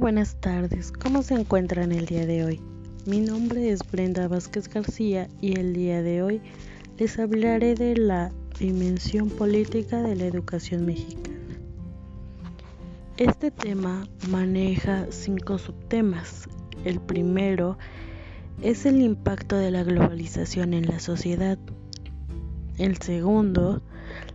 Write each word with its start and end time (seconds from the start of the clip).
Buenas 0.00 0.36
tardes. 0.40 0.92
¿Cómo 0.92 1.22
se 1.22 1.34
encuentran 1.34 1.90
el 1.90 2.04
día 2.04 2.26
de 2.26 2.44
hoy? 2.44 2.60
Mi 3.06 3.18
nombre 3.20 3.70
es 3.70 3.80
Brenda 3.90 4.28
Vázquez 4.28 4.68
García 4.68 5.26
y 5.40 5.58
el 5.58 5.72
día 5.72 6.02
de 6.02 6.22
hoy 6.22 6.42
les 6.98 7.18
hablaré 7.18 7.74
de 7.74 7.96
la 7.96 8.30
dimensión 8.58 9.30
política 9.30 10.02
de 10.02 10.14
la 10.14 10.26
educación 10.26 10.84
mexicana. 10.84 11.38
Este 13.16 13.50
tema 13.50 14.06
maneja 14.28 15.06
cinco 15.08 15.56
subtemas. 15.56 16.46
El 16.84 17.00
primero 17.00 17.78
es 18.60 18.84
el 18.84 19.00
impacto 19.00 19.56
de 19.56 19.70
la 19.70 19.82
globalización 19.82 20.74
en 20.74 20.88
la 20.88 21.00
sociedad. 21.00 21.58
El 22.76 22.98
segundo, 22.98 23.80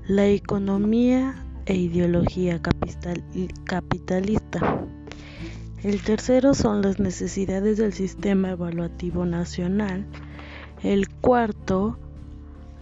la 0.07 0.25
economía 0.27 1.45
e 1.67 1.75
ideología 1.75 2.59
capitalista. 3.65 4.87
El 5.83 6.03
tercero 6.03 6.53
son 6.53 6.83
las 6.83 6.99
necesidades 6.99 7.77
del 7.77 7.93
sistema 7.93 8.51
evaluativo 8.51 9.25
nacional. 9.25 10.05
El 10.83 11.09
cuarto, 11.09 11.97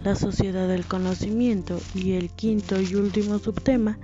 la 0.04 0.14
sociedad 0.14 0.68
del 0.68 0.84
conocimiento. 0.84 1.78
Y 1.94 2.12
el 2.12 2.28
quinto 2.28 2.78
y 2.78 2.94
último 2.96 3.38
subtema 3.38 3.98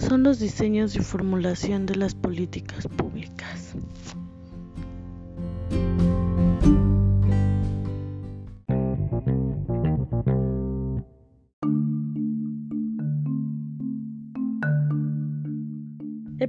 son 0.00 0.24
los 0.24 0.40
diseños 0.40 0.96
y 0.96 0.98
formulación 0.98 1.86
de 1.86 1.94
las 1.94 2.16
políticas 2.16 2.88
públicas. 2.88 3.74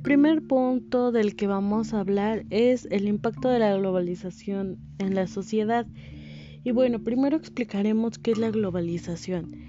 El 0.02 0.18
primer 0.18 0.42
punto 0.42 1.12
del 1.12 1.36
que 1.36 1.46
vamos 1.46 1.94
a 1.94 2.00
hablar 2.00 2.44
es 2.50 2.88
el 2.90 3.08
impacto 3.08 3.50
de 3.50 3.60
la 3.60 3.78
globalización 3.78 4.80
en 4.98 5.14
la 5.14 5.28
sociedad. 5.28 5.86
Y 6.64 6.72
bueno, 6.72 7.04
primero 7.04 7.38
explicaremos 7.38 8.18
qué 8.18 8.32
es 8.32 8.40
la 8.40 8.50
globalización. 8.50 9.68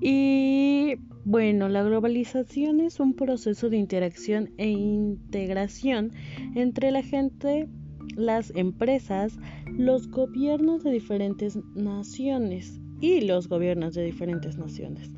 Y 0.00 0.96
bueno, 1.24 1.68
la 1.68 1.84
globalización 1.84 2.80
es 2.80 2.98
un 2.98 3.14
proceso 3.14 3.70
de 3.70 3.76
interacción 3.76 4.50
e 4.58 4.68
integración 4.68 6.10
entre 6.56 6.90
la 6.90 7.04
gente, 7.04 7.68
las 8.16 8.50
empresas, 8.56 9.38
los 9.70 10.10
gobiernos 10.10 10.82
de 10.82 10.90
diferentes 10.90 11.56
naciones 11.76 12.80
y 13.00 13.20
los 13.20 13.46
gobiernos 13.48 13.94
de 13.94 14.02
diferentes 14.02 14.58
naciones 14.58 15.12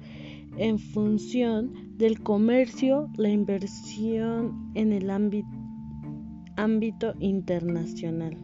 en 0.60 0.78
función 0.78 1.72
del 1.96 2.20
comercio, 2.20 3.08
la 3.16 3.30
inversión 3.30 4.70
en 4.74 4.92
el 4.92 5.08
ámbito, 5.08 5.48
internacional. 7.18 8.36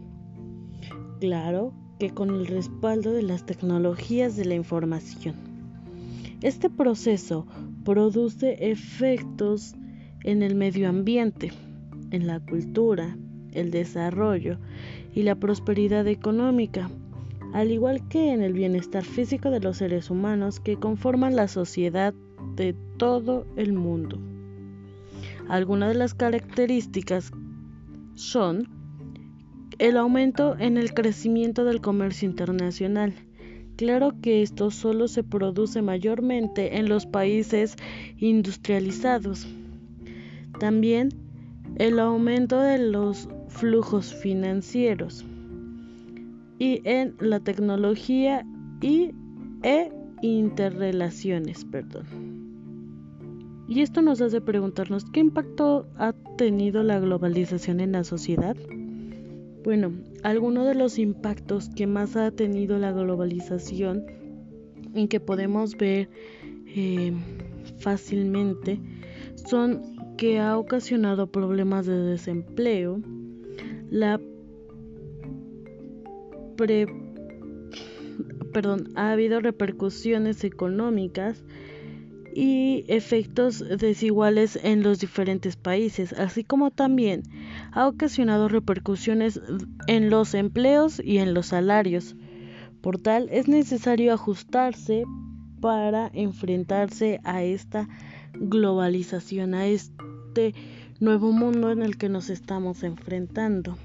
Claro 1.19 1.75
que 1.99 2.09
con 2.09 2.31
el 2.31 2.47
respaldo 2.47 3.11
de 3.11 3.21
las 3.21 3.45
tecnologías 3.45 4.35
de 4.35 4.45
la 4.45 4.55
información. 4.55 5.35
Este 6.41 6.71
proceso 6.71 7.45
produce 7.85 8.71
efectos 8.71 9.75
en 10.23 10.41
el 10.41 10.55
medio 10.55 10.89
ambiente, 10.89 11.51
en 12.09 12.25
la 12.25 12.39
cultura, 12.39 13.15
el 13.51 13.69
desarrollo 13.69 14.57
y 15.13 15.21
la 15.21 15.35
prosperidad 15.35 16.07
económica 16.07 16.89
al 17.53 17.71
igual 17.71 18.07
que 18.07 18.31
en 18.31 18.41
el 18.41 18.53
bienestar 18.53 19.03
físico 19.03 19.49
de 19.49 19.59
los 19.59 19.77
seres 19.77 20.09
humanos 20.09 20.59
que 20.59 20.77
conforman 20.77 21.35
la 21.35 21.47
sociedad 21.47 22.13
de 22.55 22.75
todo 22.97 23.45
el 23.55 23.73
mundo. 23.73 24.19
Algunas 25.47 25.89
de 25.89 25.95
las 25.95 26.13
características 26.13 27.31
son 28.15 28.67
el 29.79 29.97
aumento 29.97 30.57
en 30.59 30.77
el 30.77 30.93
crecimiento 30.93 31.63
del 31.63 31.81
comercio 31.81 32.27
internacional. 32.27 33.13
Claro 33.75 34.13
que 34.21 34.41
esto 34.41 34.71
solo 34.71 35.07
se 35.07 35.23
produce 35.23 35.81
mayormente 35.81 36.77
en 36.77 36.89
los 36.89 37.05
países 37.05 37.75
industrializados. 38.17 39.47
También 40.59 41.09
el 41.77 41.99
aumento 41.99 42.59
de 42.59 42.79
los 42.79 43.29
flujos 43.49 44.13
financieros 44.15 45.23
y 46.59 46.81
en 46.83 47.15
la 47.19 47.39
tecnología 47.39 48.45
y 48.81 49.11
e 49.63 49.91
interrelaciones, 50.21 51.65
perdón. 51.65 52.05
Y 53.67 53.81
esto 53.81 54.01
nos 54.01 54.21
hace 54.21 54.39
preguntarnos 54.39 55.05
qué 55.11 55.19
impacto 55.19 55.87
ha 55.97 56.13
tenido 56.37 56.83
la 56.83 56.99
globalización 56.99 57.79
en 57.79 57.91
la 57.91 58.03
sociedad. 58.03 58.55
Bueno, 59.63 59.91
algunos 60.23 60.65
de 60.65 60.75
los 60.75 60.97
impactos 60.97 61.69
que 61.69 61.85
más 61.85 62.15
ha 62.15 62.31
tenido 62.31 62.77
la 62.79 62.93
globalización 62.93 64.05
y 64.95 65.07
que 65.07 65.19
podemos 65.19 65.75
ver 65.75 66.09
eh, 66.67 67.13
fácilmente 67.79 68.79
son 69.35 69.81
que 70.17 70.39
ha 70.39 70.57
ocasionado 70.57 71.27
problemas 71.27 71.85
de 71.85 71.97
desempleo, 71.97 73.01
la 73.89 74.19
perdón, 78.51 78.89
ha 78.95 79.11
habido 79.11 79.39
repercusiones 79.39 80.43
económicas 80.43 81.43
y 82.35 82.85
efectos 82.87 83.63
desiguales 83.79 84.59
en 84.61 84.83
los 84.83 84.99
diferentes 84.99 85.55
países, 85.55 86.13
así 86.13 86.43
como 86.43 86.69
también 86.69 87.23
ha 87.71 87.87
ocasionado 87.87 88.47
repercusiones 88.47 89.41
en 89.87 90.09
los 90.09 90.33
empleos 90.33 91.01
y 91.03 91.17
en 91.17 91.33
los 91.33 91.47
salarios. 91.47 92.15
Por 92.81 92.99
tal, 92.99 93.27
es 93.31 93.47
necesario 93.47 94.13
ajustarse 94.13 95.03
para 95.61 96.11
enfrentarse 96.13 97.19
a 97.23 97.43
esta 97.43 97.87
globalización, 98.33 99.55
a 99.55 99.65
este 99.65 100.53
nuevo 100.99 101.31
mundo 101.31 101.71
en 101.71 101.81
el 101.81 101.97
que 101.97 102.09
nos 102.09 102.29
estamos 102.29 102.83
enfrentando. 102.83 103.77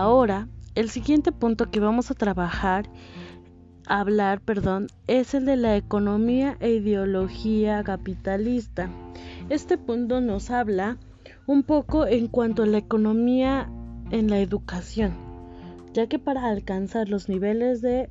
Ahora, 0.00 0.48
el 0.76 0.88
siguiente 0.88 1.30
punto 1.30 1.70
que 1.70 1.78
vamos 1.78 2.10
a 2.10 2.14
trabajar, 2.14 2.88
hablar, 3.86 4.40
perdón, 4.40 4.86
es 5.06 5.34
el 5.34 5.44
de 5.44 5.56
la 5.56 5.76
economía 5.76 6.56
e 6.60 6.70
ideología 6.70 7.84
capitalista. 7.84 8.88
Este 9.50 9.76
punto 9.76 10.22
nos 10.22 10.50
habla 10.50 10.96
un 11.46 11.64
poco 11.64 12.06
en 12.06 12.28
cuanto 12.28 12.62
a 12.62 12.66
la 12.66 12.78
economía 12.78 13.70
en 14.10 14.30
la 14.30 14.38
educación, 14.38 15.12
ya 15.92 16.06
que 16.06 16.18
para 16.18 16.46
alcanzar 16.46 17.10
los 17.10 17.28
niveles 17.28 17.82
de 17.82 18.08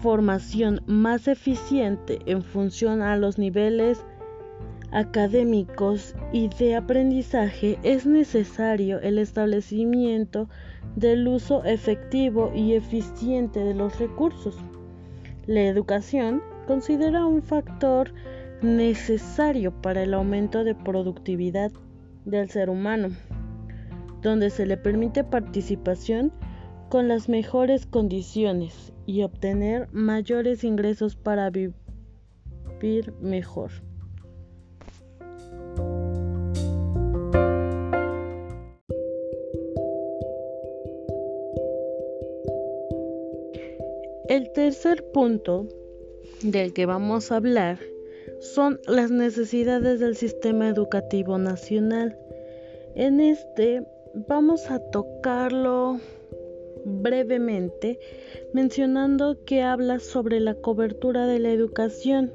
formación 0.00 0.80
más 0.86 1.28
eficiente 1.28 2.20
en 2.24 2.42
función 2.42 3.02
a 3.02 3.14
los 3.18 3.36
niveles 3.36 4.02
académicos 4.94 6.14
y 6.32 6.48
de 6.48 6.76
aprendizaje 6.76 7.78
es 7.82 8.06
necesario 8.06 9.00
el 9.00 9.18
establecimiento 9.18 10.48
del 10.94 11.26
uso 11.26 11.64
efectivo 11.64 12.52
y 12.54 12.74
eficiente 12.74 13.58
de 13.60 13.74
los 13.74 13.98
recursos. 13.98 14.56
La 15.46 15.62
educación 15.62 16.42
considera 16.68 17.26
un 17.26 17.42
factor 17.42 18.14
necesario 18.62 19.72
para 19.82 20.04
el 20.04 20.14
aumento 20.14 20.62
de 20.62 20.76
productividad 20.76 21.72
del 22.24 22.48
ser 22.48 22.70
humano, 22.70 23.08
donde 24.22 24.48
se 24.48 24.64
le 24.64 24.76
permite 24.76 25.24
participación 25.24 26.32
con 26.88 27.08
las 27.08 27.28
mejores 27.28 27.84
condiciones 27.84 28.92
y 29.06 29.22
obtener 29.22 29.88
mayores 29.92 30.62
ingresos 30.62 31.16
para 31.16 31.50
vivir 31.50 31.74
mejor. 33.20 33.72
El 44.34 44.50
tercer 44.50 45.12
punto 45.12 45.68
del 46.42 46.72
que 46.72 46.86
vamos 46.86 47.30
a 47.30 47.36
hablar 47.36 47.78
son 48.40 48.80
las 48.88 49.12
necesidades 49.12 50.00
del 50.00 50.16
sistema 50.16 50.68
educativo 50.68 51.38
nacional. 51.38 52.18
En 52.96 53.20
este 53.20 53.86
vamos 54.26 54.72
a 54.72 54.80
tocarlo 54.90 56.00
brevemente 56.84 58.00
mencionando 58.52 59.38
que 59.44 59.62
habla 59.62 60.00
sobre 60.00 60.40
la 60.40 60.56
cobertura 60.56 61.28
de 61.28 61.38
la 61.38 61.52
educación. 61.52 62.32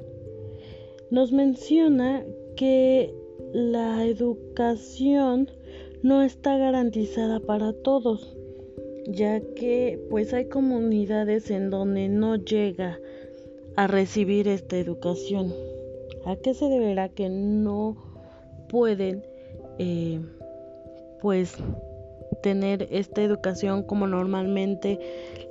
Nos 1.10 1.32
menciona 1.32 2.24
que 2.56 3.14
la 3.52 4.06
educación 4.06 5.50
no 6.02 6.22
está 6.22 6.56
garantizada 6.56 7.40
para 7.40 7.74
todos 7.74 8.39
ya 9.12 9.40
que 9.40 9.98
pues 10.08 10.32
hay 10.32 10.46
comunidades 10.46 11.50
en 11.50 11.70
donde 11.70 12.08
no 12.08 12.36
llega 12.36 12.98
a 13.76 13.86
recibir 13.86 14.48
esta 14.48 14.76
educación. 14.76 15.52
¿A 16.24 16.36
qué 16.36 16.54
se 16.54 16.66
deberá 16.66 17.08
que 17.08 17.28
no 17.28 17.96
pueden 18.68 19.24
eh, 19.78 20.20
pues 21.20 21.54
tener 22.42 22.88
esta 22.90 23.22
educación 23.22 23.82
como 23.82 24.06
normalmente 24.06 24.98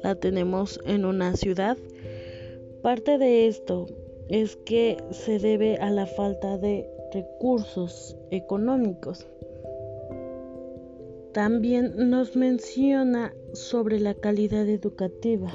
la 0.04 0.16
tenemos 0.16 0.80
en 0.86 1.06
una 1.06 1.36
ciudad? 1.36 1.78
Parte 2.82 3.18
de 3.18 3.48
esto 3.48 3.88
es 4.30 4.56
que 4.56 4.98
se 5.12 5.40
debe 5.40 5.78
a 5.78 5.90
la 5.90 6.06
falta 6.06 6.58
de 6.58 6.90
recursos 7.14 8.16
económicos. 8.32 9.28
También 11.34 12.10
nos 12.10 12.36
menciona 12.36 13.34
sobre 13.54 14.00
la 14.00 14.16
calidad 14.16 14.68
educativa. 14.68 15.54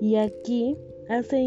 Y 0.00 0.16
aquí 0.16 0.76
hace 1.08 1.40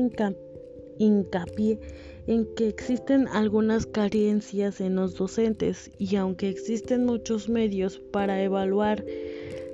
hincapié 0.97 1.79
en 2.27 2.45
que 2.55 2.67
existen 2.67 3.27
algunas 3.29 3.85
carencias 3.85 4.81
en 4.81 4.95
los 4.95 5.15
docentes 5.15 5.89
y 5.97 6.15
aunque 6.17 6.49
existen 6.49 7.05
muchos 7.05 7.49
medios 7.49 7.99
para 8.11 8.41
evaluar 8.43 9.03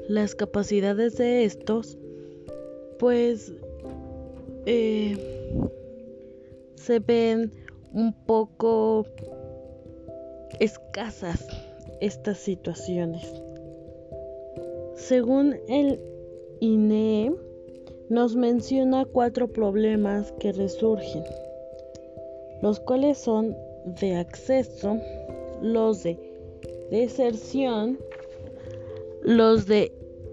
las 0.08 0.36
capacidades 0.36 1.18
de 1.18 1.44
estos, 1.46 1.98
pues 3.00 3.52
eh, 4.66 5.18
se 6.76 7.00
ven 7.00 7.52
un 7.94 8.14
poco 8.26 9.06
escasas 10.60 11.48
estas 12.02 12.38
situaciones. 12.38 13.24
Según 14.96 15.56
el 15.68 16.00
INE, 16.60 17.34
nos 18.10 18.36
menciona 18.36 19.06
cuatro 19.06 19.48
problemas 19.48 20.32
que 20.40 20.52
resurgen, 20.52 21.24
los 22.62 22.80
cuales 22.80 23.18
son 23.18 23.56
de 23.86 24.16
acceso, 24.16 24.98
los 25.62 26.04
de 26.04 26.18
deserción, 26.90 28.00
los 29.22 29.68
de 29.68 29.92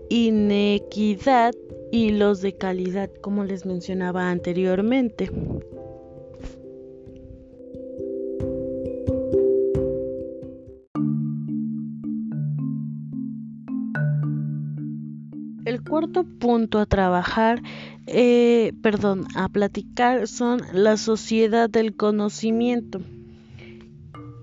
inequidad 0.08 1.52
y 1.90 2.10
los 2.10 2.40
de 2.40 2.54
calidad, 2.54 3.10
como 3.20 3.44
les 3.44 3.66
mencionaba 3.66 4.30
anteriormente. 4.30 5.30
Cuarto 15.88 16.24
punto 16.24 16.78
a 16.78 16.86
trabajar, 16.86 17.62
eh, 18.06 18.72
perdón, 18.82 19.26
a 19.34 19.48
platicar 19.48 20.28
son 20.28 20.60
la 20.72 20.96
sociedad 20.96 21.70
del 21.70 21.96
conocimiento. 21.96 23.00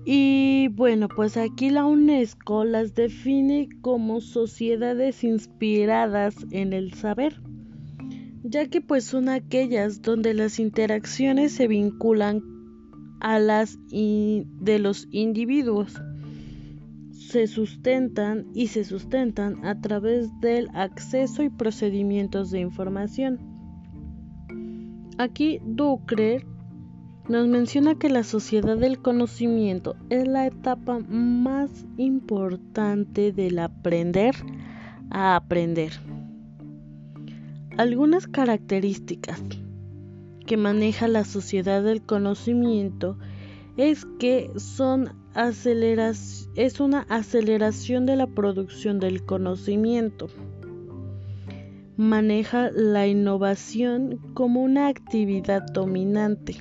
Y 0.04 0.68
bueno, 0.68 1.08
pues 1.08 1.36
aquí 1.36 1.70
la 1.70 1.86
UNESCO 1.86 2.64
las 2.64 2.94
define 2.94 3.68
como 3.80 4.20
sociedades 4.20 5.24
inspiradas 5.24 6.34
en 6.50 6.72
el 6.74 6.92
saber, 6.92 7.40
ya 8.42 8.66
que 8.68 8.82
pues 8.82 9.04
son 9.04 9.30
aquellas 9.30 10.02
donde 10.02 10.34
las 10.34 10.58
interacciones 10.58 11.52
se 11.52 11.68
vinculan 11.68 12.42
a 13.20 13.38
las 13.38 13.78
de 13.90 14.78
los 14.78 15.08
individuos 15.10 15.98
se 17.28 17.46
sustentan 17.46 18.46
y 18.54 18.68
se 18.68 18.84
sustentan 18.84 19.64
a 19.64 19.80
través 19.80 20.28
del 20.40 20.68
acceso 20.74 21.42
y 21.42 21.48
procedimientos 21.48 22.50
de 22.50 22.60
información. 22.60 23.38
Aquí 25.18 25.60
Ducre 25.64 26.44
nos 27.28 27.48
menciona 27.48 27.94
que 27.94 28.10
la 28.10 28.24
sociedad 28.24 28.76
del 28.76 28.98
conocimiento 28.98 29.96
es 30.10 30.28
la 30.28 30.46
etapa 30.46 30.98
más 31.08 31.70
importante 31.96 33.32
del 33.32 33.58
aprender 33.58 34.34
a 35.10 35.36
aprender. 35.36 35.92
Algunas 37.78 38.26
características 38.26 39.42
que 40.46 40.56
maneja 40.56 41.08
la 41.08 41.24
sociedad 41.24 41.82
del 41.82 42.02
conocimiento 42.02 43.18
es 43.76 44.06
que 44.18 44.50
son 44.56 45.10
es 46.54 46.80
una 46.80 47.00
aceleración 47.08 48.06
de 48.06 48.16
la 48.16 48.26
producción 48.26 49.00
del 49.00 49.24
conocimiento. 49.24 50.28
Maneja 51.96 52.70
la 52.72 53.06
innovación 53.06 54.18
como 54.34 54.62
una 54.62 54.88
actividad 54.88 55.62
dominante. 55.72 56.56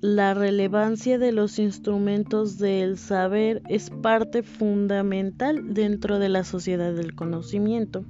La 0.00 0.32
relevancia 0.34 1.18
de 1.18 1.32
los 1.32 1.58
instrumentos 1.58 2.58
del 2.58 2.98
saber 2.98 3.62
es 3.68 3.90
parte 3.90 4.44
fundamental 4.44 5.74
dentro 5.74 6.20
de 6.20 6.28
la 6.28 6.44
sociedad 6.44 6.94
del 6.94 7.16
conocimiento, 7.16 8.04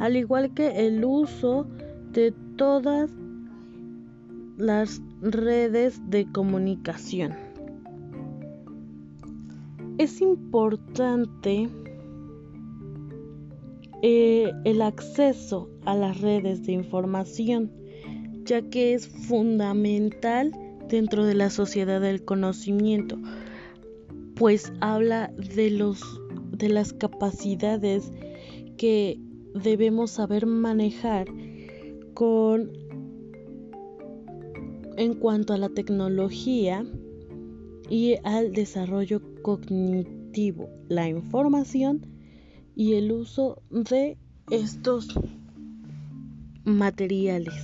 al 0.00 0.16
igual 0.16 0.54
que 0.54 0.86
el 0.86 1.04
uso 1.04 1.68
de 2.12 2.34
todas 2.56 3.10
las 4.58 5.00
redes 5.22 6.00
de 6.10 6.30
comunicación. 6.32 7.32
Es 9.98 10.20
importante 10.20 11.68
eh, 14.02 14.52
el 14.64 14.82
acceso 14.82 15.70
a 15.84 15.94
las 15.94 16.20
redes 16.20 16.66
de 16.66 16.72
información, 16.72 17.72
ya 18.44 18.62
que 18.62 18.94
es 18.94 19.08
fundamental 19.08 20.52
dentro 20.88 21.24
de 21.24 21.34
la 21.34 21.50
sociedad 21.50 22.00
del 22.00 22.24
conocimiento, 22.24 23.16
pues 24.34 24.72
habla 24.80 25.32
de 25.54 25.70
los 25.70 26.02
de 26.50 26.68
las 26.68 26.92
capacidades 26.92 28.12
que 28.76 29.20
debemos 29.54 30.10
saber 30.10 30.46
manejar 30.46 31.28
con 32.14 32.72
en 34.98 35.14
cuanto 35.14 35.54
a 35.54 35.58
la 35.58 35.68
tecnología 35.68 36.84
y 37.88 38.16
al 38.24 38.52
desarrollo 38.52 39.22
cognitivo, 39.42 40.68
la 40.88 41.08
información 41.08 42.04
y 42.74 42.94
el 42.94 43.12
uso 43.12 43.62
de 43.70 44.18
estos 44.50 45.08
materiales, 46.64 47.54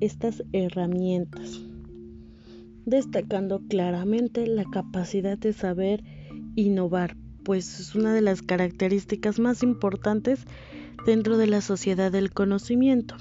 estas 0.00 0.44
herramientas, 0.52 1.62
destacando 2.84 3.62
claramente 3.68 4.46
la 4.46 4.64
capacidad 4.64 5.38
de 5.38 5.54
saber 5.54 6.04
innovar, 6.56 7.16
pues 7.42 7.80
es 7.80 7.94
una 7.94 8.12
de 8.12 8.20
las 8.20 8.42
características 8.42 9.38
más 9.38 9.62
importantes 9.62 10.44
dentro 11.06 11.38
de 11.38 11.46
la 11.46 11.62
sociedad 11.62 12.12
del 12.12 12.32
conocimiento. 12.32 13.16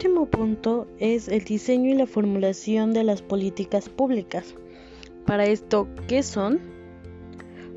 Último 0.00 0.24
punto 0.24 0.86
es 0.98 1.28
el 1.28 1.44
diseño 1.44 1.90
y 1.90 1.94
la 1.94 2.06
formulación 2.06 2.94
de 2.94 3.04
las 3.04 3.20
políticas 3.20 3.90
públicas. 3.90 4.54
Para 5.26 5.44
esto, 5.44 5.88
¿qué 6.08 6.22
son? 6.22 6.58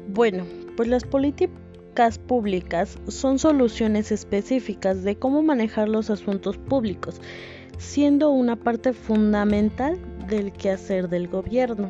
Bueno, 0.08 0.46
pues 0.78 0.88
las 0.88 1.04
políticas 1.04 2.20
públicas 2.20 2.98
son 3.10 3.40
soluciones 3.40 4.14
específicas 4.14 5.04
de 5.04 5.18
cómo 5.18 5.44
manejar 5.44 5.90
los 5.90 6.10
asuntos 6.10 6.58
públicos, 6.58 7.20
siendo 7.78 8.30
una 8.32 8.56
parte 8.56 8.94
fundamental 8.94 10.00
del 10.30 10.54
quehacer 10.54 11.10
del 11.10 11.28
gobierno. 11.28 11.90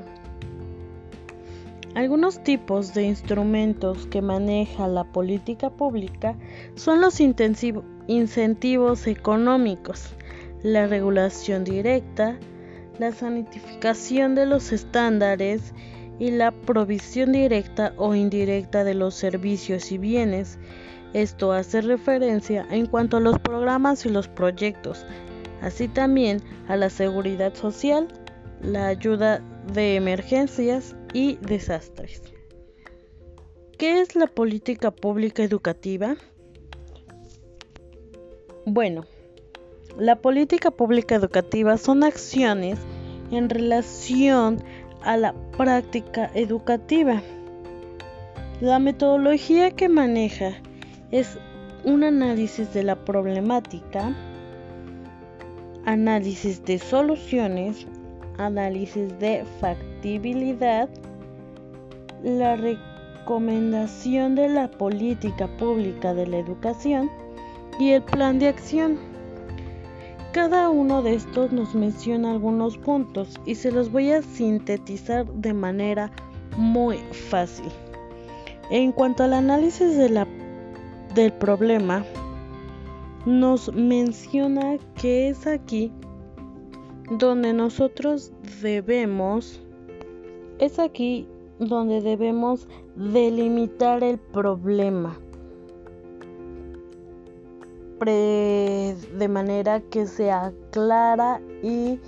Algunos 1.94 2.44
tipos 2.44 2.96
de 2.96 3.04
instrumentos 3.04 4.08
que 4.08 4.24
maneja 4.24 4.88
la 4.88 5.04
política 5.04 5.70
pública 5.70 6.36
son 6.74 7.02
los 7.02 7.20
incentivos 7.20 9.06
económicos, 9.06 10.16
la 10.64 10.88
regulación 10.88 11.66
directa, 11.66 12.40
la 12.98 13.12
sanitificación 13.12 14.34
de 14.34 14.46
los 14.46 14.72
estándares 14.72 15.74
y 16.20 16.32
la 16.32 16.52
provisión 16.52 17.34
directa 17.34 17.94
o 17.98 18.16
indirecta 18.16 18.84
de 18.84 18.94
los 18.94 19.14
servicios 19.14 19.92
y 19.92 19.98
bienes. 19.98 20.58
Esto 21.14 21.52
hace 21.52 21.82
referencia 21.82 22.66
en 22.72 22.86
cuanto 22.88 23.18
a 23.18 23.20
los 23.20 23.38
programas 23.40 24.06
y 24.06 24.10
los 24.10 24.28
proyectos, 24.28 25.06
así 25.62 25.88
también 25.88 26.42
a 26.68 26.78
la 26.78 26.90
seguridad 26.90 27.54
social, 27.54 28.08
la 28.62 28.88
ayuda 28.88 29.42
de 29.74 29.96
emergencias 29.96 30.96
y 31.14 31.36
desastres. 31.38 32.22
¿Qué 33.78 34.00
es 34.00 34.16
la 34.16 34.28
política 34.28 34.92
pública 34.92 35.44
educativa? 35.44 36.16
Bueno, 38.66 39.06
la 39.98 40.16
política 40.16 40.72
pública 40.72 41.16
educativa 41.16 41.78
son 41.78 42.04
acciones 42.04 42.80
en 43.32 43.50
relación 43.50 44.64
a 45.02 45.18
la 45.18 45.34
práctica 45.58 46.32
educativa 46.34 47.22
La 48.62 48.80
metodología 48.80 49.72
que 49.72 49.90
maneja 49.90 50.54
es 51.12 51.38
un 51.84 52.04
análisis 52.04 52.74
de 52.74 52.84
la 52.84 52.96
problemática, 52.96 54.16
análisis 55.86 56.64
de 56.64 56.80
soluciones, 56.80 57.86
análisis 58.38 59.20
de 59.20 59.44
factibilidad, 59.60 60.90
la 62.24 62.56
recomendación 62.56 64.36
de 64.36 64.48
la 64.48 64.72
política 64.72 65.48
pública 65.58 66.14
de 66.14 66.26
la 66.28 66.38
educación 66.38 67.12
y 67.80 67.92
el 67.92 68.02
plan 68.04 68.40
de 68.40 68.48
acción. 68.48 69.13
Cada 70.34 70.72
uno 70.72 71.04
de 71.04 71.14
estos 71.14 71.52
nos 71.52 71.76
menciona 71.76 72.32
algunos 72.32 72.76
puntos 72.80 73.40
y 73.46 73.54
se 73.54 73.72
los 73.72 73.92
voy 73.92 74.10
a 74.10 74.24
sintetizar 74.24 75.32
de 75.32 75.54
manera 75.54 76.12
muy 76.58 76.98
fácil. 77.30 77.72
En 78.72 78.92
cuanto 78.94 79.24
al 79.24 79.34
análisis 79.34 79.96
de 79.96 80.10
la, 80.10 80.28
del 81.14 81.34
problema, 81.34 82.04
nos 83.28 83.72
menciona 83.74 84.80
que 85.00 85.28
es 85.28 85.46
aquí 85.46 85.92
donde 87.12 87.54
nosotros 87.54 88.34
debemos, 88.64 89.62
es 90.58 90.80
aquí 90.80 91.28
donde 91.60 92.02
debemos 92.02 92.68
delimitar 92.96 94.04
el 94.04 94.18
problema 94.18 95.16
de 98.12 99.28
manera 99.30 99.80
que 99.80 100.06
sea 100.06 100.52
clara 100.72 101.40
y 101.62 102.00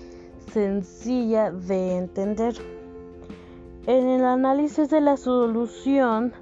sencilla 0.51 1.51
de 1.51 1.97
entender. 1.97 2.55
En 3.87 4.07
el 4.07 4.25
análisis 4.25 4.89
de 4.89 5.01
la 5.01 5.15
solución, 5.15 6.33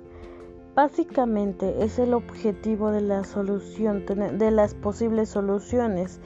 básicamente 0.76 1.84
es 1.84 2.00
el 2.00 2.14
objetivo 2.14 2.92
de 2.92 3.02
la 3.02 3.24
solución, 3.24 4.06
de 4.06 4.52
las 4.52 4.74
posibles 4.74 5.30
soluciones. 5.30 6.20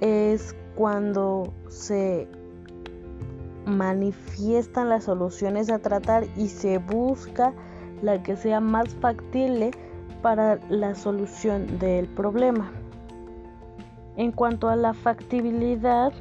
Es 0.00 0.54
cuando 0.74 1.52
se 1.68 2.28
manifiestan 3.64 4.88
las 4.88 5.04
soluciones 5.04 5.70
a 5.70 5.78
tratar 5.78 6.26
y 6.36 6.48
se 6.48 6.78
busca 6.78 7.52
la 8.02 8.22
que 8.22 8.36
sea 8.36 8.60
más 8.60 8.94
factible 8.96 9.70
para 10.22 10.58
la 10.68 10.94
solución 10.94 11.78
del 11.78 12.06
problema. 12.06 12.70
En 14.16 14.32
cuanto 14.32 14.68
a 14.68 14.76
la 14.76 14.94
factibilidad, 14.94 16.12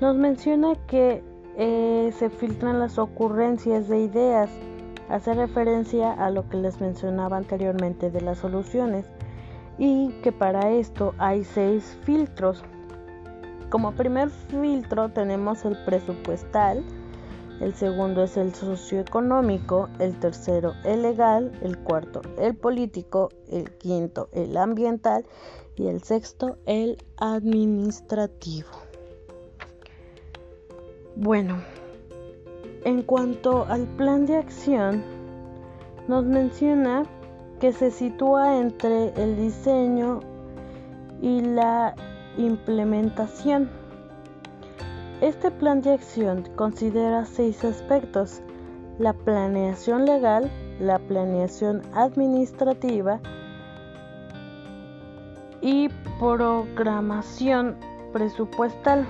nos 0.00 0.16
menciona 0.16 0.74
que 0.86 1.22
eh, 1.56 2.12
se 2.18 2.30
filtran 2.30 2.78
las 2.78 2.98
ocurrencias 2.98 3.88
de 3.88 4.00
ideas, 4.00 4.50
hace 5.08 5.34
referencia 5.34 6.12
a 6.12 6.30
lo 6.30 6.48
que 6.48 6.56
les 6.56 6.80
mencionaba 6.80 7.36
anteriormente 7.36 8.10
de 8.10 8.20
las 8.20 8.38
soluciones 8.38 9.06
y 9.78 10.10
que 10.22 10.32
para 10.32 10.70
esto 10.70 11.14
hay 11.18 11.44
seis 11.44 11.98
filtros. 12.02 12.62
Como 13.70 13.92
primer 13.92 14.30
filtro 14.30 15.08
tenemos 15.08 15.64
el 15.64 15.76
presupuestal, 15.84 16.82
el 17.62 17.74
segundo 17.74 18.24
es 18.24 18.36
el 18.36 18.52
socioeconómico, 18.52 19.88
el 20.00 20.18
tercero 20.18 20.74
el 20.84 21.02
legal, 21.02 21.52
el 21.62 21.78
cuarto 21.78 22.20
el 22.38 22.56
político, 22.56 23.28
el 23.48 23.70
quinto 23.78 24.28
el 24.32 24.56
ambiental 24.56 25.24
y 25.76 25.86
el 25.86 26.02
sexto 26.02 26.58
el 26.66 26.98
administrativo. 27.18 28.68
Bueno, 31.14 31.62
en 32.84 33.02
cuanto 33.02 33.64
al 33.66 33.86
plan 33.96 34.26
de 34.26 34.36
acción, 34.36 35.04
nos 36.08 36.24
menciona 36.24 37.04
que 37.60 37.72
se 37.72 37.92
sitúa 37.92 38.58
entre 38.58 39.10
el 39.22 39.36
diseño 39.36 40.20
y 41.20 41.40
la 41.42 41.94
implementación. 42.36 43.81
Este 45.22 45.52
plan 45.52 45.82
de 45.82 45.92
acción 45.92 46.42
considera 46.56 47.24
seis 47.24 47.64
aspectos, 47.64 48.42
la 48.98 49.12
planeación 49.12 50.04
legal, 50.04 50.50
la 50.80 50.98
planeación 50.98 51.80
administrativa 51.94 53.20
y 55.60 55.88
programación 56.18 57.76
presupuestal. 58.12 59.06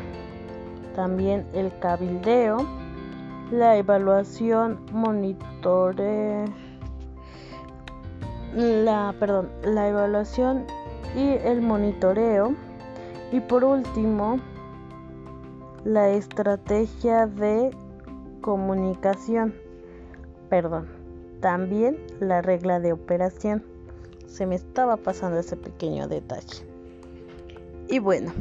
También 0.94 1.46
el 1.54 1.72
cabildeo, 1.78 2.58
la 3.50 3.78
evaluación, 3.78 4.84
monitore, 4.92 6.44
la, 8.54 9.14
perdón, 9.18 9.48
la 9.64 9.88
evaluación 9.88 10.66
y 11.16 11.38
el 11.42 11.62
monitoreo. 11.62 12.54
Y 13.32 13.40
por 13.40 13.64
último 13.64 14.38
la 15.84 16.10
estrategia 16.10 17.26
de 17.26 17.70
comunicación, 18.40 19.54
perdón, 20.48 20.86
también 21.40 21.98
la 22.20 22.40
regla 22.40 22.78
de 22.78 22.92
operación. 22.92 23.64
Se 24.26 24.46
me 24.46 24.54
estaba 24.54 24.96
pasando 24.96 25.38
ese 25.38 25.56
pequeño 25.56 26.08
detalle. 26.08 26.64
Y 27.88 27.98
bueno, 27.98 28.32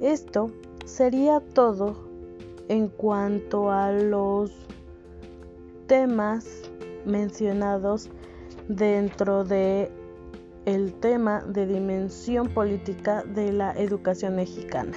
esto 0.00 0.50
sería 0.84 1.40
todo 1.40 1.96
en 2.68 2.88
cuanto 2.88 3.70
a 3.70 3.92
los 3.92 4.52
temas 5.86 6.46
mencionados 7.04 8.10
dentro 8.68 9.44
de 9.44 9.90
el 10.64 10.92
tema 10.94 11.42
de 11.42 11.66
dimensión 11.66 12.48
política 12.48 13.22
de 13.22 13.52
la 13.52 13.72
educación 13.72 14.34
mexicana. 14.34 14.96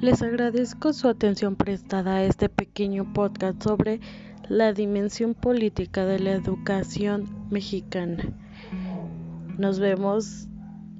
Les 0.00 0.22
agradezco 0.22 0.94
su 0.94 1.08
atención 1.08 1.56
prestada 1.56 2.16
a 2.16 2.24
este 2.24 2.48
pequeño 2.48 3.12
podcast 3.12 3.62
sobre 3.62 4.00
la 4.48 4.72
dimensión 4.72 5.34
política 5.34 6.06
de 6.06 6.18
la 6.18 6.32
educación 6.32 7.28
mexicana. 7.50 8.24
Nos 9.58 9.78
vemos, 9.78 10.48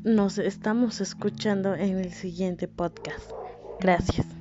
nos 0.04 0.37
estamos 0.37 1.00
escuchando 1.00 1.75
en 1.75 1.97
el 1.97 2.12
siguiente 2.12 2.69
podcast. 2.69 3.30
Gracias. 3.80 4.39